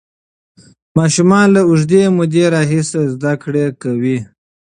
ماشومان 0.97 1.47
له 1.55 1.61
اوږدې 1.69 2.01
مودې 2.15 2.43
راهیسې 2.53 3.01
زده 3.13 3.33
کړه 3.43 3.65
کوي. 3.81 4.17